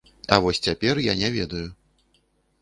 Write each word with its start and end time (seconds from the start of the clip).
А 0.35 0.37
вось 0.45 0.61
цяпер 0.67 1.01
я 1.11 1.15
не 1.21 1.29
ведаю. 1.37 1.63